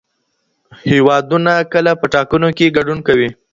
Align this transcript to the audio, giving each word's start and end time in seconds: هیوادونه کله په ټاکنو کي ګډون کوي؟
هیوادونه 0.89 1.53
کله 1.73 1.91
په 2.01 2.05
ټاکنو 2.13 2.49
کي 2.57 2.65
ګډون 2.77 2.99
کوي؟ 3.07 3.29